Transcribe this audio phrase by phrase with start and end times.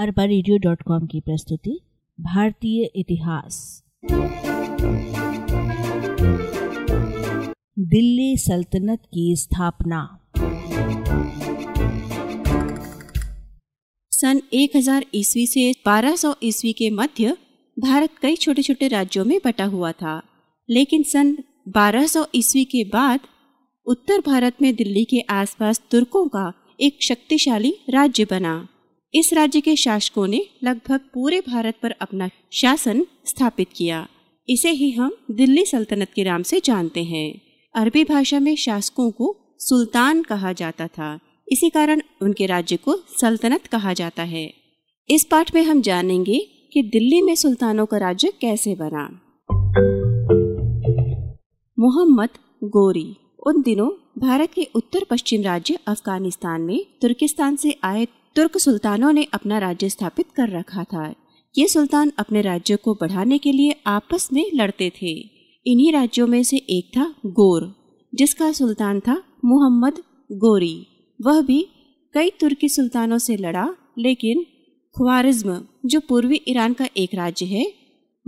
[0.00, 1.80] अरबा radio dot com की प्रस्तुति,
[2.20, 3.84] भारतीय इतिहास।
[7.78, 10.20] दिल्ली सल्तनत की स्थापना।
[14.10, 17.36] सन 1000 ईस्वी से 1200 ईस्वी के मध्य
[17.78, 20.22] भारत कई छोटे छोटे राज्यों में बटा हुआ था।
[20.70, 21.36] लेकिन सन
[21.68, 23.20] 1200 ईस्वी के बाद
[23.86, 28.68] उत्तर भारत में दिल्ली के आसपास तुर्कों का एक शक्तिशाली राज्य बना।
[29.14, 34.08] इस राज्य के शासकों ने लगभग पूरे भारत पर अपना शासन स्थापित किया।
[34.48, 37.40] इसे ही हम दिल्ली सल्तनत के नाम से जानते हैं।
[37.74, 43.66] अरबी भाषा में शासकों को सुल्तान कहा जाता था। इसी कारण उनके राज्य को सल्तनत
[43.66, 44.54] कहा जाता है।
[45.10, 46.38] इस पाठ में हम जानेंगे
[46.72, 49.20] कि दिल्ली में सुल्तानों का राज्य कैसे बना।
[51.78, 52.28] मोहम्मद
[52.64, 53.16] गोरी,
[53.46, 58.06] उन दिनों भारत के उत्तर पश्चिम राज्य अफ़गानिस्तान में तुर्किस्तान से आए
[58.36, 61.14] तुर्क सुल्तानों ने अपना राज्य स्थापित कर रखा था।
[61.58, 65.12] ये सुल्तान अपने राज्य को बढ़ाने के लिए आपस में लड़ते थे।
[65.66, 67.74] इन्हीं राज्यों में से एक था गोर,
[68.14, 70.86] जिसका सुल्तान था मोहम्मद गोरी।
[71.22, 71.68] वह भी
[72.14, 74.42] कई तुर्की सुल्तानों से लड़ा, लेकिन
[74.98, 77.72] ख्वारिज्म, जो पूर्वी ईरान का एक राज्य है,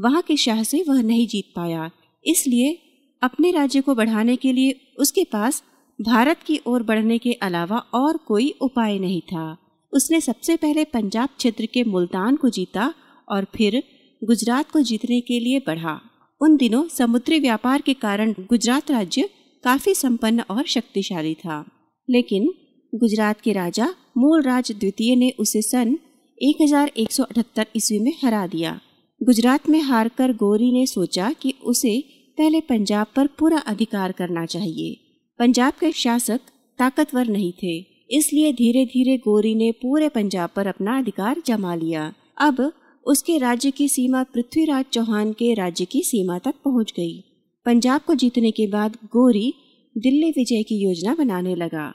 [0.00, 1.90] वहाँ के शाह से वह नहीं जीत पाया।
[2.26, 2.78] इसलिए
[3.22, 5.62] अपने राज्य को बढ़ाने के लिए उसके पास
[6.00, 9.56] भारत की ओर बढ़ने के अलावा और कोई उपाय नहीं था।
[9.92, 12.94] उसने सबसे पहले पंजाब क्षेत्र के मुल्तान को जीता
[13.28, 13.82] और फिर
[14.24, 16.00] गुजरात को जीतने के लिए बढ़ा।
[16.40, 19.30] उन दिनों समुद्री व्यापार के कारण गुजरात राज्य
[19.64, 21.70] काफ़ी संपन्न और शक्तिशाली था।
[22.10, 22.54] लेकिन
[22.94, 25.98] गुजरात के राजा मूल राज द्वितीय ने उसे सन
[26.42, 28.80] 1178 ईस्वी में हरा दिया।
[29.22, 32.04] गुजरात में हारकर गोरी ने सोचा कि उसे
[32.38, 34.96] पहले पंजाब पर पूरा अधिकार करना चाहिए।
[35.38, 36.40] पंजाब के शासक
[36.78, 42.12] ताकतवर नहीं थे। इसलिए धीरे धीरे गोरी ने पूरे पंजाब पर अपना अधिकार जमा लिया।
[42.38, 42.72] अब
[43.06, 47.24] उसके राज्य की सीमा पृथ्वीराज चौहान के राज्य की सीमा तक पहुँच गई।
[47.66, 49.54] पंजाब को जीतने के बाद गोरी
[49.98, 51.94] दिल्ली विजय की योजना बनाने लगा।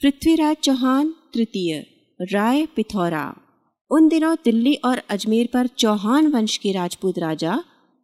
[0.00, 1.86] पृथ्वीराज चौहान तृतीय,
[2.22, 3.34] राय पिथौरा।
[3.90, 7.56] उन दिनों दिल्ली और अजमेर पर चौहान वंश के राजपूत राजा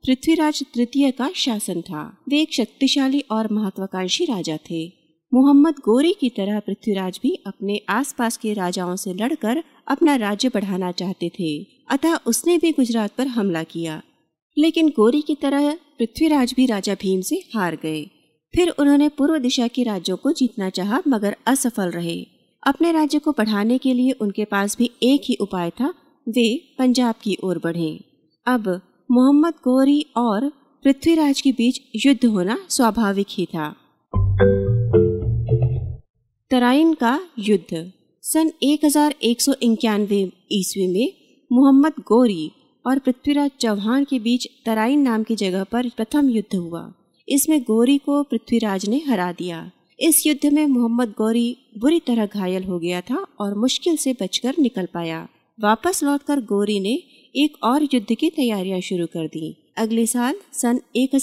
[0.04, 5.01] पृथ्वीराज तृतीय का शासन था। वे एक शक्तिशाली और महत्वाकांक्षी राजा थे।
[5.34, 10.92] मोहम्मद गोरी की तरह पृथ्वीराज भी अपने आसपास के राजाओं से लड़कर अपना राज्य बढ़ाना
[10.92, 14.02] चाहते थे। अतः उसने भी गुजरात पर हमला किया।
[14.58, 18.02] लेकिन गोरी की तरह पृथ्वीराज भी राजा भीम से हार गए।
[18.54, 22.26] फिर उन्होंने पूर्व दिशा के राज्यों को जीतना चाहा, मगर असफल रहे।
[22.66, 25.94] अपने राज्य को बढ़ाने के लिए उनके पास भी एक ही उपाय था,
[26.28, 28.04] वे पंजाब की ओर बढ़े।
[28.46, 30.48] अब मोहम्मद गौरी और
[30.84, 33.76] पृथ्वीराज के बीच युद्ध होना स्वाभाविक ही था।
[36.52, 37.92] तराइन का युद्ध,
[38.24, 40.20] सन एक हज़ार एक सौ इक्यानवे
[40.52, 41.12] ईस्वी में
[41.50, 42.50] मोहम्मद गौरी
[42.84, 46.82] और पृथ्वीराज चौहान के बीच तराइन नाम की जगह पर प्रथम युद्ध हुआ।
[47.28, 49.70] इसमें गौरी को पृथ्वीराज ने हरा दिया।
[50.00, 54.58] इस युद्ध में मोहम्मद गौरी बुरी तरह घायल हो गया था और मुश्किल से बचकर
[54.58, 55.26] निकल पाया।
[55.58, 56.94] वापस लौटकर गौरी ने
[57.34, 61.14] एक और युद्ध की तैयारियाँ शुरू कर दी। अगले साल सन एक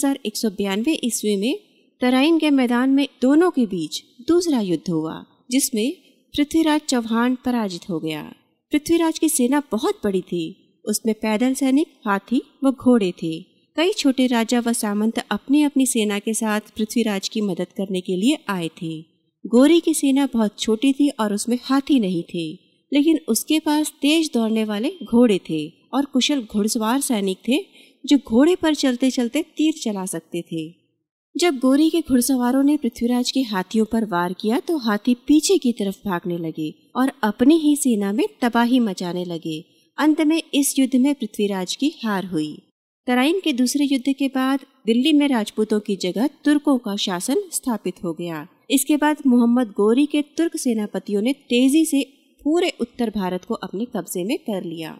[1.04, 1.58] ईस्वी में
[2.00, 5.92] तराइन के मैदान में दोनों के बीच दूसरा युद्ध हुआ, जिसमें
[6.34, 8.22] पृथ्वीराज चौहान पराजित हो गया।
[8.72, 10.42] पृथ्वीराज की सेना बहुत बड़ी थी।
[10.84, 13.40] उसमें पैदल सैनिक, हाथी व घोड़े थे।
[13.76, 18.16] कई छोटे राजा व सामंत अपनी अपनी सेना के साथ पृथ्वीराज की मदद करने के
[18.16, 19.00] लिए आए थे।
[19.44, 22.48] गोरी की सेना बहुत छोटी थी और उसमें हाथी नहीं थे,
[22.92, 27.58] लेकिन उसके पास तेज दौड़ने वाले घोड़े थे और कुशल घुड़सवार सैनिक थे,
[28.06, 30.79] जो घोड़े पर चलते चलते तीर चला सकते थे।
[31.36, 35.72] जब गोरी के घुड़सवारों ने पृथ्वीराज के हाथियों पर वार किया तो हाथी पीछे की
[35.72, 39.60] तरफ़ भागने लगे और अपनी ही सेना में तबाही मचाने लगे।
[39.98, 42.50] अंत में इस युद्ध में पृथ्वीराज की हार हुई।
[43.06, 48.04] तराइन के दूसरे युद्ध के बाद दिल्ली में राजपूतों की जगह तुर्कों का शासन स्थापित
[48.04, 52.02] हो गया। इसके बाद मोहम्मद गोरी के तुर्क सेनापतियों ने तेज़ी से
[52.42, 54.98] पूरे उत्तर भारत को अपने कब्जे में कर लिया।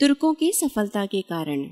[0.00, 1.66] तुर्कों की सफलता के कारण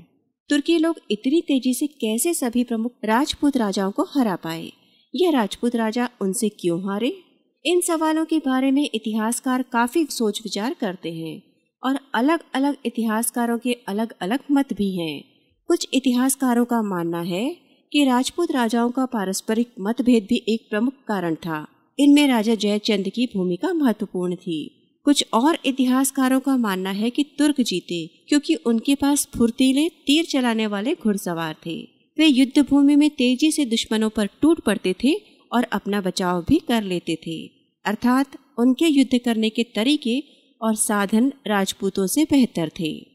[0.51, 4.71] तुर्की लोग इतनी तेज़ी से कैसे सभी प्रमुख राजपूत राजाओं को हरा पाए?
[5.15, 7.17] यह राजपूत राजा उनसे क्यों हारे?
[7.65, 11.43] इन सवालों के बारे में इतिहासकार काफ़ी सोच विचार करते हैं
[11.83, 15.23] और अलग अलग इतिहासकारों के अलग अलग मत भी हैं।
[15.67, 17.57] कुछ इतिहासकारों का मानना है
[17.91, 21.67] कि राजपूत राजाओं का पारस्परिक मतभेद भी एक प्रमुख कारण था।
[21.99, 27.61] इनमें राजा जयचंद की भूमिका महत्वपूर्ण थी। कुछ और इतिहासकारों का मानना है कि तुर्क
[27.61, 31.87] जीते, क्योंकि उनके पास फुर्तीले तीर चलाने वाले घुड़सवार थे।
[32.17, 35.13] वे युद्ध भूमि में तेज़ी से दुश्मनों पर टूट पड़ते थे
[35.53, 37.51] और अपना बचाव भी कर लेते थे।
[37.85, 40.23] अर्थात, उनके युद्ध करने के तरीके
[40.61, 43.05] और साधन राजपूतों से बेहतर थे।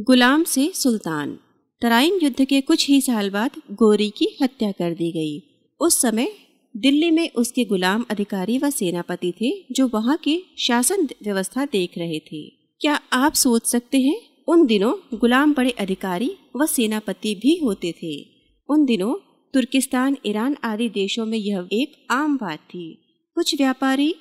[0.00, 1.38] गुलाम से सुल्तान।
[1.82, 5.42] तराइन युद्ध के कुछ ही साल बाद गोरी की हत्या कर दी गई।
[5.80, 6.32] उस समय
[6.76, 12.18] दिल्ली में उसके गुलाम अधिकारी व सेनापति थे, जो वहाँ की शासन व्यवस्था देख रहे
[12.18, 12.48] थे।
[12.80, 18.26] क्या आप सोच सकते हैं, उन दिनों गुलाम बड़े अधिकारी व सेनापति भी होते थे।
[18.68, 19.14] उन दिनों
[19.54, 22.98] तुर्किस्तान, ईरान आदि देशों में यह एक आम बात थी।
[23.34, 24.14] कुछ व्यापारी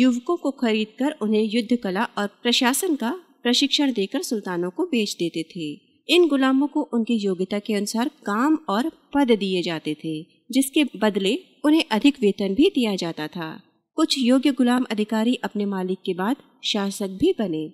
[0.00, 5.42] युवकों को खरीदकर उन्हें युद्ध कला और प्रशासन का प्रशिक्षण देकर सुल्तानों को बेच देते
[5.42, 10.84] थे। इन गुलामों को उनकी योग्यता के अनुसार काम और पद दिए जाते थे। जिसके
[10.84, 13.62] बदले उन्हें अधिक वेतन भी दिया जाता था।
[13.94, 17.72] कुछ योग्य गुलाम अधिकारी अपने मालिक के बाद शासक भी बने।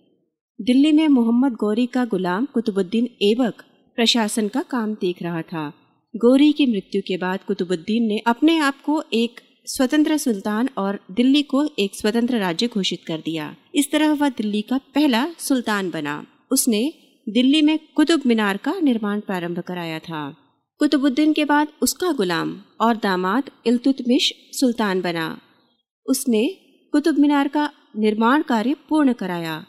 [0.61, 3.63] दिल्ली में मोहम्मद गौरी का गुलाम कुतुबुद्दीन एबक
[3.97, 5.73] प्रशासन का काम देख रहा था।
[6.17, 11.43] गौरी की मृत्यु के बाद कुतुबुद्दीन ने अपने आप को एक स्वतंत्र सुल्तान और दिल्ली
[11.43, 16.27] को एक स्वतंत्र राज्य घोषित कर दिया। इस तरह वह दिल्ली का पहला सुल्तान बना।
[16.53, 16.93] उसने
[17.29, 20.42] दिल्ली में कुतुब मीनार का निर्माण प्रारंभ कराया था।
[20.83, 25.41] कुतुबुद्दीन के बाद उसका गुलाम और दामाद इल्तुतमिश सुल्तान बना।
[26.07, 26.49] उसने
[26.93, 29.67] कुतुब मीनार का निर्माण कार्य पूर्ण कराया।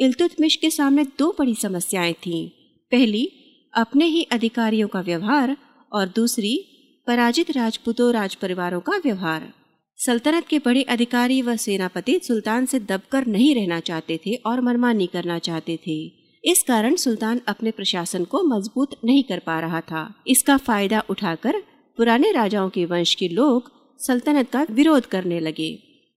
[0.00, 2.48] इल्तुतमिश के सामने दो बड़ी समस्याएँ थीं।
[2.90, 3.32] पहली,
[3.74, 5.56] अपने ही अधिकारियों का व्यवहार
[5.92, 6.64] और दूसरी,
[7.06, 9.52] पराजित राजपूतों राज परिवारों का व्यवहार।
[9.96, 15.06] सल्तनत के बड़े अधिकारी व सेनापति सुल्तान से दबकर नहीं रहना चाहते थे और मनमानी
[15.06, 20.12] करना चाहते थे। इस कारण सुल्तान अपने प्रशासन को मज़बूत नहीं कर पा रहा था।
[20.26, 21.62] इसका फ़ायदा उठाकर
[21.98, 23.70] पुराने राजाओं के वंश के लोग
[24.00, 25.70] सल्तनत का विरोध करने लगे।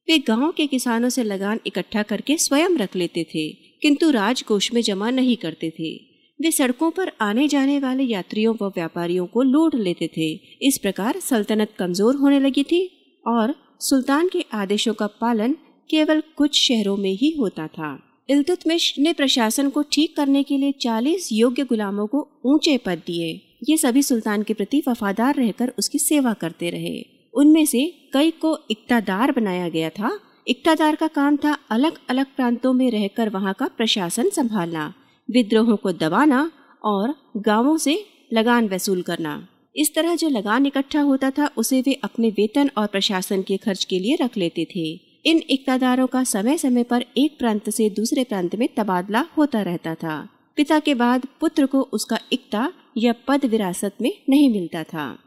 [0.07, 3.47] वे गाँव के किसानों से लगान इकट्ठा करके स्वयं रख लेते थे,
[3.81, 5.91] किंतु राजकोष में जमा नहीं करते थे।
[6.39, 10.31] वे सड़कों पर आने जाने वाले यात्रियों व व्यापारियों को लूट लेते थे।
[10.67, 12.85] इस प्रकार सल्तनत कमज़ोर होने लगी थी
[13.25, 15.55] और सुल्तान के आदेशों का पालन
[15.89, 17.91] केवल कुछ शहरों में ही होता था।
[18.29, 23.57] इल्तुतमिश ने प्रशासन को ठीक करने के लिए 40 योग्य गुलामों को ऊँचे पद दिए।
[23.69, 28.57] ये सभी सुल्तान के प्रति वफादार रहकर उसकी सेवा करते रहे। उनमें से कई को
[28.71, 33.67] इक्तादार बनाया गया था। इक्तादार का काम था अलग अलग प्रांतों में रहकर वहाँ का
[33.67, 34.93] प्रशासन संभालना,
[35.31, 36.51] विद्रोहों को दबाना
[36.83, 41.93] और गाँवों से लगान वसूल करना। इस तरह जो लगान इकट्ठा होता था, उसे वे
[41.93, 46.57] अपने वेतन और प्रशासन के खर्च के लिए रख लेते थे। इन इकतादारों का समय
[46.57, 51.27] समय पर एक प्रांत से दूसरे प्रांत में तबादला होता रहता था। पिता के बाद
[51.39, 55.17] पुत्र को उसका इकता या पद विरासत में नहीं मिलता था।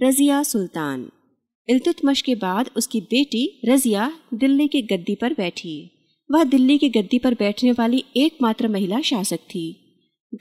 [0.00, 1.10] रजिया सुल्तान।
[1.68, 5.90] इल्तुतमश के बाद उसकी बेटी रजिया दिल्ली की गद्दी पर बैठी।
[6.30, 9.80] वह दिल्ली की गद्दी पर बैठने वाली एकमात्र महिला शासक थी।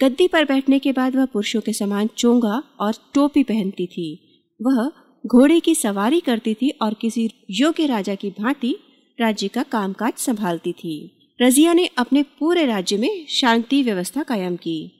[0.02, 4.30] गद्दी पर बैठने के बाद वह पुरुषों के समान चोंगा और टोपी पहनती थी।
[4.62, 4.92] वह
[5.28, 8.76] घोड़े की सवारी करती थी और किसी योग्य राजा की भांति
[9.22, 14.92] राज्य का कामकाज संभालती थी। रजिया ने अपने पूरे राज्य में शांति व्यवस्था कायम की।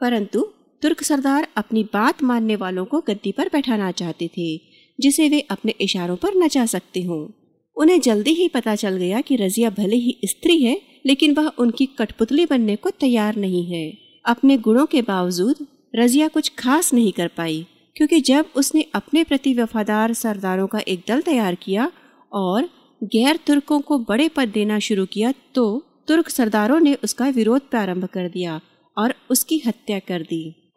[0.00, 0.40] परंतु
[0.82, 4.60] तुर्क सरदार अपनी बात मानने वालों को गद्दी पर बैठाना चाहते थे,
[5.00, 7.32] जिसे वे अपने इशारों पर नचा सकते हों।
[7.76, 11.86] उन्हें जल्दी ही पता चल गया कि रजिया भले ही स्त्री है, लेकिन वह उनकी
[11.86, 17.28] कठपुतली बनने को तैयार नहीं है। अपने गुणों के बावजूद रजिया कुछ खास नहीं कर
[17.28, 21.92] पाई। क्योंकि जब उसने अपने प्रति वफादार सरदारों का एक दल तैयार किया
[22.32, 22.68] और
[23.04, 28.04] गैर तुर्कों को बड़े पद देना शुरू किया तो तुर्क सरदारों ने उसका विरोध प्रारंभ
[28.04, 28.60] कर दिया
[28.98, 30.72] और उसकी हत्या कर दी।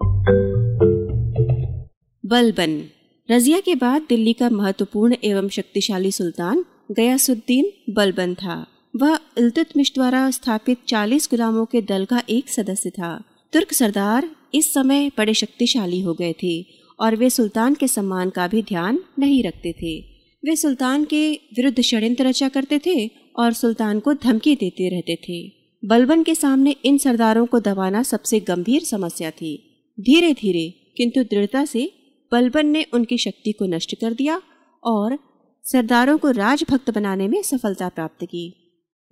[2.26, 2.90] बलबन।
[3.32, 10.32] रजिया के बाद दिल्ली का महत्वपूर्ण एवं शक्तिशाली सुल्तान गयासुद्दीन बलबन था। वह इल्तुतमिश द्वारा
[10.32, 13.24] स्थापित 40 गुलामों के दल का एक सदस्य था।
[13.54, 18.48] तुर्क सरदार इस समय बड़े शक्तिशाली हो गए थे और वे सुल्तान के सम्मान का
[18.48, 20.00] भी ध्यान नहीं रखते थे।
[20.46, 25.52] वे सुल्तान के विरुद्ध षड्यंत्र रचा करते थे और सुल्तान को धमकी देते रहते थे।
[25.86, 31.66] बलबन के सामने इन सरदारों को दबाना सबसे गंभीर समस्या थी। धीरे धीरे किंतु दृढ़ता
[31.66, 31.92] से
[32.32, 34.42] बलबन ने उनकी शक्ति को नष्ट कर दिया
[34.84, 35.20] और
[35.64, 38.54] सरदारों को राजभक्त बनाने में सफलता प्राप्त की।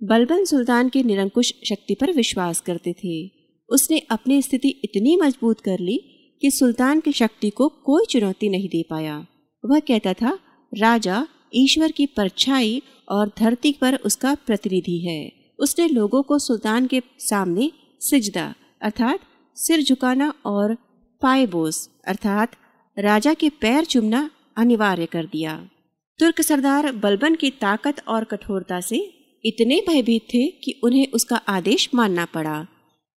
[0.02, 3.30] बलबन सुल्तान की निरंकुश शक्ति पर विश्वास करते थे।
[3.68, 6.11] उसने अपनी स्थिति इतनी मज़बूत कर ली
[6.42, 9.26] कि सुल्तान की शक्ति को कोई चुनौती नहीं दे पाया।
[9.64, 10.38] वह कहता था,
[10.78, 17.02] राजा, ईश्वर की परछाई और धरती पर उसका प्रतिनिधि है। उसने लोगों को सुल्तान के
[17.18, 17.70] सामने
[18.00, 19.20] सिजदा, अर्थात
[19.56, 20.74] सिर झुकाना और
[21.22, 22.52] पाएबोस अर्थात
[22.98, 25.68] राजा के पैर चुमना अनिवार्य कर दिया।
[26.18, 28.96] तुर्क सरदार बलबन की ताकत और कठोरता से
[29.44, 32.66] इतने भयभीत थे कि उन्हें उसका आदेश मानना पड़ा।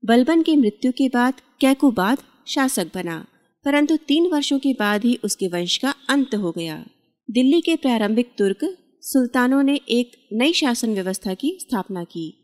[0.05, 3.25] बलबन की मृत्यु के बाद कैकुबाद शासक बना।
[3.65, 6.85] परंतु तीन वर्षों के बाद ही उसके वंश का अंत हो गया।
[7.31, 12.39] दिल्ली के प्रारंभिक तुर्क सुल्तानों ने एक नई शासन व्यवस्था की स्थापना की।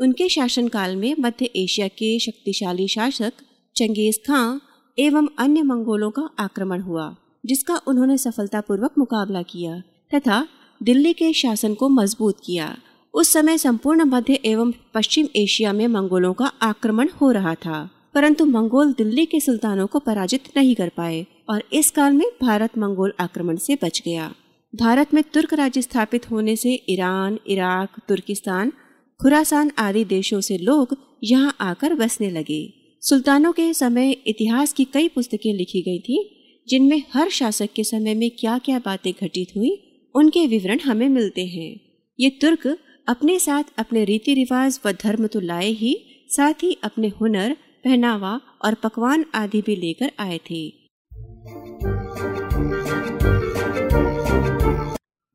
[0.00, 3.32] उनके शासनकाल में मध्य एशिया के शक्तिशाली शासक
[3.76, 4.58] चंगेज खां
[4.98, 7.16] एवं अन्य मंगोलों का आक्रमण हुआ,
[7.46, 9.80] जिसका उन्होंने सफलतापूर्वक मुकाबला किया
[10.14, 10.48] तथा
[10.82, 12.76] दिल्ली के शासन को मज़बूत किया।
[13.14, 18.44] उस समय संपूर्ण मध्य एवं पश्चिम एशिया में मंगोलों का आक्रमण हो रहा था। परंतु
[18.44, 23.12] मंगोल दिल्ली के सुल्तानों को पराजित नहीं कर पाए और इस काल में भारत मंगोल
[23.20, 24.34] आक्रमण से बच गया।
[24.76, 28.72] भारत में तुर्क राज्य स्थापित होने से ईरान, इराक, तुर्किस्तान,
[29.20, 32.62] खुरासान आदि देशों से लोग यहाँ आकर बसने लगे।
[33.00, 36.38] सुल्तानों के समय इतिहास की कई पुस्तकें लिखी गई थी,
[36.68, 39.70] जिनमें हर शासक के समय में क्या क्या बातें घटित हुई,
[40.14, 41.80] उनके विवरण हमें मिलते हैं।
[42.20, 42.78] ये तुर्क
[43.08, 45.96] अपने साथ अपने रीति रिवाज व धर्म तो लाए ही,
[46.28, 50.68] साथ ही अपने हुनर पहनावा और पकवान आदि भी लेकर आए थे।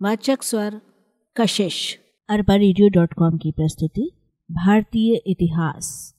[0.02, 0.82] वाचक स्वर,
[1.38, 2.00] कशिश।
[2.30, 4.12] अरबा रेडियो डॉट कॉम की प्रस्तुति,
[4.52, 6.14] भारतीय इतिहास।